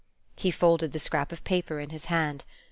[0.35, 2.43] He folded the scrap of paper in his hand.